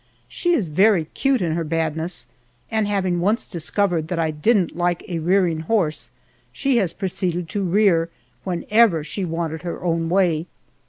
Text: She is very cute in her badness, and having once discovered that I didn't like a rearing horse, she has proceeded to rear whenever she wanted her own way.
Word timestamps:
She 0.27 0.53
is 0.53 0.67
very 0.67 1.05
cute 1.13 1.43
in 1.43 1.51
her 1.51 1.63
badness, 1.63 2.25
and 2.71 2.87
having 2.87 3.19
once 3.19 3.45
discovered 3.45 4.07
that 4.07 4.17
I 4.17 4.31
didn't 4.31 4.75
like 4.75 5.07
a 5.07 5.19
rearing 5.19 5.59
horse, 5.59 6.09
she 6.51 6.77
has 6.77 6.91
proceeded 6.91 7.47
to 7.49 7.61
rear 7.63 8.09
whenever 8.43 9.03
she 9.03 9.25
wanted 9.25 9.61
her 9.61 9.83
own 9.83 10.09
way. 10.09 10.47